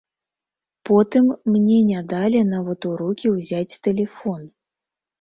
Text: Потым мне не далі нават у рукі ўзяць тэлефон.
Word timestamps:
Потым 0.89 1.25
мне 1.53 1.77
не 1.91 1.99
далі 2.15 2.39
нават 2.55 2.91
у 2.93 2.97
рукі 3.05 3.37
ўзяць 3.37 3.79
тэлефон. 3.89 4.45